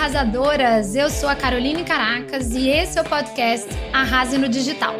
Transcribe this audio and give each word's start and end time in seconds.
arrasadoras! 0.00 0.96
Eu 0.96 1.10
sou 1.10 1.28
a 1.28 1.34
Caroline 1.34 1.84
Caracas 1.84 2.52
e 2.52 2.70
esse 2.70 2.98
é 2.98 3.02
o 3.02 3.04
podcast 3.04 3.68
Arrase 3.92 4.38
no 4.38 4.48
Digital. 4.48 4.94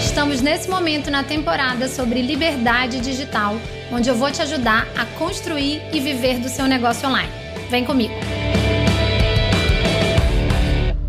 Estamos 0.00 0.40
nesse 0.40 0.70
momento 0.70 1.10
na 1.10 1.24
temporada 1.24 1.88
sobre 1.88 2.22
liberdade 2.22 3.00
digital, 3.00 3.56
onde 3.90 4.08
eu 4.08 4.14
vou 4.14 4.30
te 4.30 4.40
ajudar 4.42 4.86
a 4.96 5.04
construir 5.18 5.82
e 5.92 5.98
viver 5.98 6.38
do 6.38 6.48
seu 6.48 6.66
negócio 6.66 7.08
online. 7.08 7.32
Vem 7.68 7.84
comigo! 7.84 8.14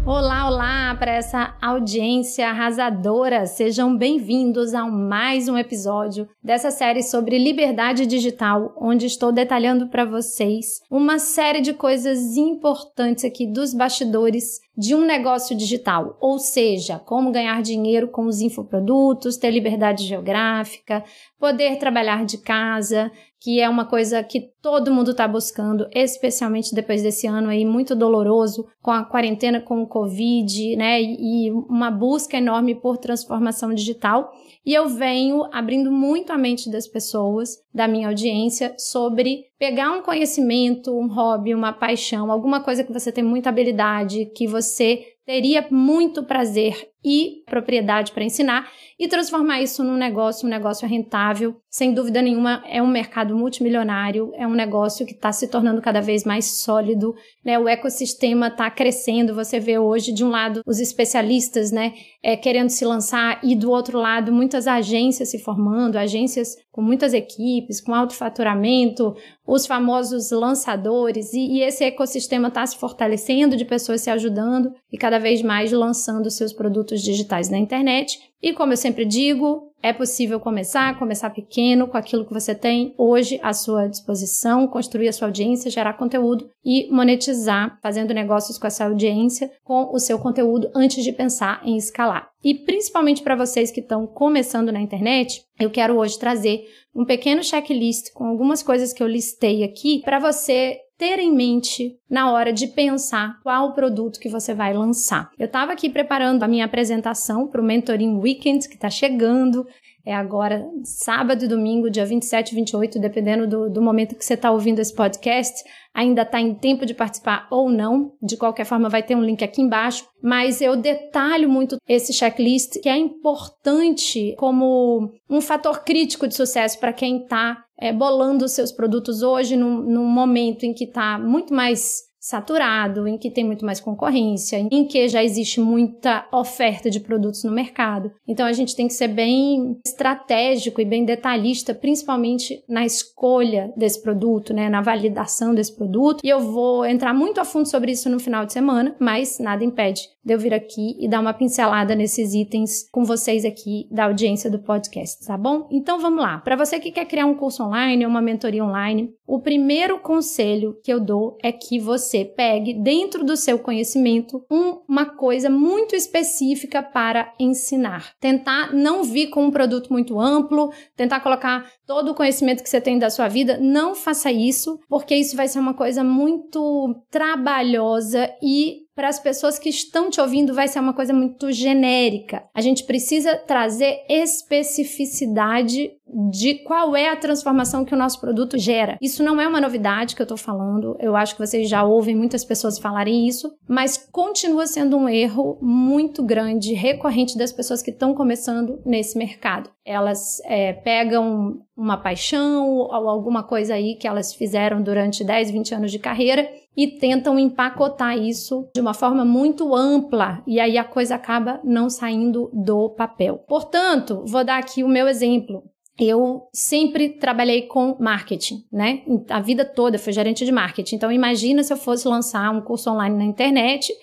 Olá, 0.06 0.50
olá 0.50 0.96
para 0.96 1.14
essa 1.14 1.56
audiência 1.62 2.50
arrasadora. 2.50 3.46
Sejam 3.46 3.96
bem-vindos 3.96 4.74
a 4.74 4.86
mais 4.86 5.48
um 5.48 5.58
episódio 5.58 6.28
dessa 6.44 6.72
série 6.72 7.02
sobre 7.02 7.38
liberdade 7.38 8.06
digital, 8.06 8.76
onde 8.78 9.06
estou 9.06 9.32
detalhando 9.32 9.88
para 9.88 10.04
vocês 10.04 10.82
uma 10.92 11.20
série 11.20 11.62
de 11.62 11.74
coisas 11.74 12.36
importantes 12.36 13.24
aqui 13.24 13.48
dos 13.48 13.74
bastidores 13.74 14.60
de 14.78 14.94
um 14.94 15.06
negócio 15.06 15.56
digital, 15.56 16.18
ou 16.20 16.38
seja, 16.38 17.00
como 17.00 17.32
ganhar 17.32 17.62
dinheiro 17.62 18.10
com 18.10 18.26
os 18.26 18.42
infoprodutos, 18.42 19.38
ter 19.38 19.52
liberdade 19.52 20.04
geográfica, 20.04 21.02
poder 21.40 21.78
trabalhar 21.78 22.26
de 22.26 22.40
casa, 22.40 23.10
que 23.44 23.60
é 23.60 23.68
uma 23.68 23.84
coisa 23.84 24.24
que 24.24 24.54
todo 24.62 24.94
mundo 24.94 25.12
está 25.12 25.28
buscando, 25.28 25.86
especialmente 25.94 26.74
depois 26.74 27.04
desse 27.04 27.28
ano 27.28 27.50
aí 27.50 27.66
muito 27.66 27.94
doloroso 27.94 28.66
com 28.82 28.90
a 28.90 29.04
quarentena 29.04 29.60
com 29.60 29.84
o 29.84 29.88
Covid, 29.88 30.78
né? 30.78 31.02
E 31.02 31.52
uma 31.52 31.92
busca 31.92 32.38
enorme 32.38 32.74
por 32.74 32.98
transformação 32.98 33.74
digital. 33.74 34.32
E 34.66 34.74
eu 34.74 34.88
venho 34.88 35.44
abrindo 35.52 35.92
muito 35.92 36.32
a 36.32 36.38
mente 36.38 36.72
das 36.72 36.88
pessoas, 36.88 37.58
da 37.74 37.86
minha 37.86 38.08
audiência, 38.08 38.74
sobre 38.78 39.44
pegar 39.64 39.94
um 39.94 40.02
conhecimento, 40.02 40.94
um 40.94 41.08
hobby, 41.08 41.56
uma 41.56 41.72
paixão, 41.72 42.30
alguma 42.30 42.60
coisa 42.60 42.84
que 42.84 42.92
você 42.92 43.14
tem 43.14 43.24
muita 43.24 43.48
habilidade, 43.48 44.26
que 44.36 44.46
você 44.46 45.14
teria 45.26 45.66
muito 45.72 46.22
prazer 46.24 46.90
e 47.04 47.44
propriedade 47.46 48.12
para 48.12 48.26
ensinar 48.26 48.70
e 49.00 49.08
transformar 49.08 49.62
isso 49.62 49.84
num 49.84 49.96
negócio, 49.96 50.46
um 50.46 50.50
negócio 50.50 50.88
rentável. 50.88 51.56
Sem 51.70 51.94
dúvida 51.94 52.22
nenhuma, 52.22 52.62
é 52.68 52.82
um 52.82 52.88
mercado 52.88 53.36
multimilionário, 53.36 54.32
é 54.36 54.46
um 54.46 54.54
negócio 54.54 55.06
que 55.06 55.14
está 55.14 55.32
se 55.32 55.48
tornando 55.48 55.82
cada 55.82 56.02
vez 56.02 56.26
mais 56.26 56.62
sólido, 56.62 57.14
né? 57.44 57.58
O 57.58 57.68
ecossistema 57.68 58.48
está 58.48 58.70
crescendo. 58.70 59.34
Você 59.34 59.60
vê 59.60 59.78
hoje, 59.80 60.12
de 60.12 60.26
um 60.26 60.30
lado, 60.30 60.62
os 60.66 60.80
especialistas, 60.80 61.72
né, 61.72 61.94
é, 62.22 62.36
querendo 62.36 62.70
se 62.70 62.84
lançar, 62.86 63.40
e 63.44 63.56
do 63.56 63.72
outro 63.72 63.98
lado, 63.98 64.32
muitas 64.32 64.68
agências 64.68 65.30
se 65.30 65.40
formando, 65.40 65.98
agências 65.98 66.56
com 66.74 66.82
muitas 66.82 67.14
equipes, 67.14 67.80
com 67.80 67.94
alto 67.94 68.16
faturamento, 68.16 69.16
os 69.46 69.68
famosos 69.68 70.32
lançadores, 70.32 71.32
e, 71.32 71.40
e 71.40 71.62
esse 71.62 71.84
ecossistema 71.84 72.48
está 72.48 72.66
se 72.66 72.76
fortalecendo 72.78 73.56
de 73.56 73.64
pessoas 73.64 74.02
se 74.02 74.10
ajudando 74.10 74.74
e 74.92 74.98
cada 74.98 75.20
vez 75.20 75.44
mais 75.44 75.72
lançando 75.72 76.32
seus 76.32 76.52
produtos 76.52 77.04
digitais 77.04 77.48
na 77.48 77.60
internet. 77.60 78.18
E 78.44 78.52
como 78.52 78.74
eu 78.74 78.78
sempre 78.78 79.06
digo, 79.06 79.72
é 79.82 79.94
possível 79.94 80.38
começar, 80.38 81.00
começar 81.00 81.30
pequeno 81.30 81.88
com 81.88 81.96
aquilo 81.96 82.26
que 82.26 82.34
você 82.34 82.54
tem 82.54 82.94
hoje 82.98 83.40
à 83.42 83.54
sua 83.54 83.88
disposição, 83.88 84.68
construir 84.68 85.08
a 85.08 85.14
sua 85.14 85.30
audiência, 85.30 85.72
gerar 85.72 85.94
conteúdo 85.94 86.50
e 86.64 86.92
monetizar, 86.92 87.80
fazendo 87.82 88.14
negócios 88.14 88.58
com 88.58 88.68
essa 88.68 88.84
audiência, 88.84 89.50
com 89.64 89.94
o 89.94 89.98
seu 89.98 90.20
conteúdo 90.20 90.70
antes 90.76 91.06
de 91.06 91.14
pensar 91.14 91.62
em 91.64 91.78
escalar. 91.78 92.28
E 92.44 92.54
principalmente 92.54 93.22
para 93.22 93.38
vocês 93.38 93.72
que 93.72 93.80
estão 93.80 94.06
começando 94.06 94.74
na 94.74 94.82
internet, 94.82 95.42
eu 95.58 95.72
quero 95.72 95.98
hoje 95.98 96.20
trazer 96.20 96.66
um 96.94 97.06
pequeno 97.06 97.42
checklist 97.42 98.12
com 98.14 98.26
algumas 98.26 98.62
coisas 98.62 98.92
que 98.92 99.02
eu 99.02 99.08
listei 99.08 99.64
aqui 99.64 100.02
para 100.04 100.20
você 100.20 100.80
ter 101.04 101.20
em 101.20 101.36
mente 101.36 101.98
na 102.10 102.32
hora 102.32 102.54
de 102.54 102.66
pensar 102.66 103.38
qual 103.44 103.68
o 103.68 103.74
produto 103.74 104.22
que 104.22 104.30
você 104.30 104.54
vai 104.54 104.74
lançar. 104.74 105.30
Eu 105.38 105.48
estava 105.48 105.74
aqui 105.74 105.90
preparando 105.90 106.44
a 106.44 106.48
minha 106.48 106.64
apresentação 106.64 107.46
para 107.46 107.60
o 107.60 107.64
Mentoring 107.64 108.20
Weekend 108.20 108.70
que 108.70 108.76
está 108.76 108.90
chegando. 108.90 109.68
É 110.06 110.14
agora 110.14 110.70
sábado 110.84 111.46
e 111.46 111.48
domingo, 111.48 111.90
dia 111.90 112.06
27 112.06 112.52
e 112.52 112.56
28, 112.56 113.00
dependendo 113.00 113.48
do, 113.48 113.70
do 113.70 113.82
momento 113.82 114.16
que 114.16 114.26
você 114.26 114.34
está 114.34 114.52
ouvindo 114.52 114.80
esse 114.80 114.94
podcast. 114.94 115.64
Ainda 115.94 116.24
está 116.24 116.42
em 116.42 116.54
tempo 116.54 116.86
de 116.86 116.94
participar 116.94 117.48
ou 117.50 117.70
não. 117.70 118.12
De 118.22 118.36
qualquer 118.36 118.66
forma, 118.66 118.90
vai 118.90 119.02
ter 119.02 119.16
um 119.16 119.24
link 119.24 119.42
aqui 119.44 119.62
embaixo. 119.62 120.06
Mas 120.22 120.60
eu 120.60 120.76
detalho 120.76 121.48
muito 121.48 121.78
esse 121.88 122.12
checklist, 122.12 122.82
que 122.82 122.90
é 122.90 122.98
importante 122.98 124.36
como 124.38 125.10
um 125.30 125.40
fator 125.40 125.86
crítico 125.86 126.28
de 126.28 126.36
sucesso 126.36 126.78
para 126.80 126.92
quem 126.92 127.22
está 127.22 127.64
é, 127.80 127.94
bolando 127.94 128.44
os 128.44 128.52
seus 128.52 128.74
produtos 128.74 129.22
hoje, 129.22 129.56
num, 129.56 129.82
num 129.82 130.06
momento 130.06 130.66
em 130.66 130.74
que 130.74 130.84
está 130.84 131.18
muito 131.18 131.54
mais 131.54 132.02
saturado, 132.24 133.06
em 133.06 133.18
que 133.18 133.30
tem 133.30 133.44
muito 133.44 133.66
mais 133.66 133.82
concorrência, 133.82 134.56
em 134.72 134.86
que 134.86 135.10
já 135.10 135.22
existe 135.22 135.60
muita 135.60 136.26
oferta 136.32 136.90
de 136.90 137.02
produtos 137.02 137.44
no 137.44 137.52
mercado. 137.52 138.14
Então 138.26 138.46
a 138.46 138.54
gente 138.54 138.78
tem 138.78 138.88
que 138.88 138.94
ser 138.94 139.10
bem 139.10 139.78
estratégico 139.86 140.80
e 140.80 140.86
bem 140.86 141.04
detalhista, 141.04 141.76
principalmente 141.76 142.64
na 142.66 142.86
escolha 142.86 143.74
desse 143.76 144.02
produto, 144.02 144.54
né, 144.54 144.70
na 144.70 144.82
validação 144.82 145.54
desse 145.54 145.76
produto. 145.76 146.22
E 146.24 146.30
eu 146.30 146.40
vou 146.40 146.86
entrar 146.86 147.14
muito 147.14 147.42
a 147.42 147.46
fundo 147.46 147.68
sobre 147.68 147.92
isso 147.92 148.10
no 148.10 148.22
final 148.22 148.46
de 148.46 148.54
semana, 148.54 148.96
mas 149.00 149.38
nada 149.38 149.66
impede 149.66 150.04
de 150.24 150.34
eu 150.34 150.40
vir 150.40 150.54
aqui 150.54 150.96
e 151.00 151.10
dar 151.10 151.20
uma 151.20 151.34
pincelada 151.34 151.94
nesses 151.94 152.34
itens 152.34 152.88
com 152.90 153.04
vocês 153.04 153.44
aqui 153.44 153.86
da 153.92 154.06
audiência 154.06 154.50
do 154.50 154.60
podcast, 154.60 155.26
tá 155.26 155.38
bom? 155.38 155.68
Então 155.70 156.00
vamos 156.00 156.24
lá. 156.24 156.38
Para 156.38 156.56
você 156.56 156.80
que 156.80 156.92
quer 156.92 157.06
criar 157.06 157.26
um 157.26 157.36
curso 157.36 157.64
online 157.64 158.06
ou 158.06 158.10
uma 158.10 158.22
mentoria 158.22 158.64
online, 158.64 159.14
o 159.28 159.40
primeiro 159.40 160.00
conselho 160.00 160.78
que 160.82 160.94
eu 160.94 161.02
dou 161.02 161.38
é 161.44 161.52
que 161.52 161.78
você 161.78 162.13
pegue 162.24 162.74
dentro 162.74 163.24
do 163.24 163.38
seu 163.38 163.58
conhecimento 163.58 164.46
uma 164.50 165.06
coisa 165.06 165.50
muito 165.50 165.96
específica 165.96 166.84
para 166.84 167.34
ensinar. 167.40 168.14
Tentar 168.20 168.74
não 168.74 169.04
vir 169.04 169.30
com 169.30 169.46
um 169.46 169.52
produto 169.52 169.92
muito 169.92 170.20
amplo, 170.20 170.72
tentar 170.96 171.22
colocar 171.22 171.72
todo 171.88 172.12
o 172.12 172.16
conhecimento 172.16 172.62
que 172.62 172.70
você 172.70 172.82
tem 172.82 173.00
da 173.00 173.10
sua 173.10 173.28
vida, 173.28 173.58
não 173.58 173.96
faça 173.96 174.32
isso, 174.32 174.80
porque 174.90 175.16
isso 175.16 175.36
vai 175.36 175.48
ser 175.48 175.60
uma 175.60 175.74
coisa 175.74 176.04
muito 176.04 176.96
trabalhosa 177.10 178.30
e 178.42 178.83
para 178.96 179.08
as 179.08 179.20
pessoas 179.20 179.58
que 179.58 179.70
estão 179.70 180.10
te 180.10 180.22
ouvindo 180.22 180.54
vai 180.54 180.68
ser 180.68 180.80
uma 180.80 180.94
coisa 180.94 181.14
muito 181.14 181.52
genérica. 181.52 182.44
A 182.54 182.62
gente 182.62 182.84
precisa 182.84 183.36
trazer 183.38 184.06
especificidade 184.08 185.92
de 186.30 186.56
qual 186.64 186.96
é 186.96 187.10
a 187.10 187.16
transformação 187.16 187.84
que 187.84 187.94
o 187.94 187.98
nosso 187.98 188.20
produto 188.20 188.58
gera. 188.58 188.98
Isso 189.02 189.24
não 189.24 189.42
é 189.42 189.48
uma 189.48 189.60
novidade 189.60 190.16
que 190.16 190.22
eu 190.22 190.26
estou 190.26 190.38
falando, 190.38 190.96
eu 191.00 191.16
acho 191.16 191.36
que 191.36 191.46
vocês 191.46 191.68
já 191.68 191.84
ouvem 191.84 192.16
muitas 192.16 192.46
pessoas 192.46 192.78
falarem 192.78 193.28
isso, 193.28 193.52
mas 193.68 193.98
continua 194.12 194.68
sendo 194.68 194.96
um 194.96 195.10
erro 195.10 195.58
muito 195.62 196.24
grande, 196.24 196.74
recorrente 196.74 197.38
das 197.38 197.52
pessoas 197.52 197.82
que 197.82 197.90
estão 197.90 198.14
começando 198.14 198.80
nesse 198.86 199.18
mercado. 199.18 199.72
Elas 199.84 200.40
é, 200.46 200.74
pegam 200.74 201.62
uma 201.76 201.98
paixão 201.98 202.70
ou 202.70 203.10
alguma 203.10 203.44
coisa 203.44 203.74
aí 203.74 203.96
que 203.96 204.08
elas 204.08 204.34
fizeram 204.34 204.82
durante 204.82 205.24
10, 205.24 205.52
20 205.52 205.76
anos 205.76 205.92
de 205.92 206.00
carreira 206.00 206.48
e 206.76 206.88
tentam 206.88 207.38
empacotar 207.38 208.18
isso 208.18 208.70
de 208.74 208.82
uma 208.82 208.94
forma 208.94 209.24
muito 209.24 209.76
ampla 209.76 210.42
e 210.48 210.60
aí 210.60 210.78
a 210.78 210.84
coisa 210.84 211.16
acaba 211.16 211.60
não 211.64 211.90
saindo 211.90 212.50
do 212.54 212.90
papel. 212.90 213.40
Portanto, 213.48 214.24
vou 214.26 214.44
dar 214.44 214.58
aqui 214.58 214.84
o 214.84 214.88
meu 214.88 215.08
exemplo. 215.08 215.64
Eu 216.00 216.48
sempre 216.52 217.10
trabalhei 217.10 217.64
com 217.64 217.96
marketing, 218.00 218.66
né? 218.72 219.04
A 219.30 219.40
vida 219.40 219.64
toda 219.64 220.00
fui 220.00 220.12
gerente 220.12 220.44
de 220.44 220.52
marketing. 220.52 220.96
Então 220.96 221.12
imagina 221.12 221.62
se 221.62 221.72
eu 221.72 221.78
fosse 221.78 222.08
lançar 222.08 222.50
um 222.52 222.62
curso 222.62 222.90
online 222.90 223.16
na 223.16 223.26
internet 223.26 223.94